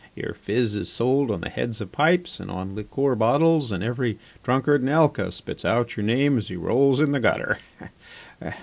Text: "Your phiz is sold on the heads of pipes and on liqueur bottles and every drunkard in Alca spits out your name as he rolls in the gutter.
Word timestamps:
"Your 0.15 0.33
phiz 0.33 0.75
is 0.75 0.89
sold 0.91 1.29
on 1.29 1.41
the 1.41 1.49
heads 1.49 1.79
of 1.79 1.91
pipes 1.91 2.39
and 2.39 2.49
on 2.49 2.73
liqueur 2.73 3.13
bottles 3.13 3.71
and 3.71 3.83
every 3.83 4.17
drunkard 4.41 4.81
in 4.81 4.89
Alca 4.89 5.31
spits 5.31 5.63
out 5.63 5.95
your 5.95 6.03
name 6.03 6.39
as 6.39 6.47
he 6.47 6.55
rolls 6.55 6.99
in 6.99 7.11
the 7.11 7.19
gutter. 7.19 7.59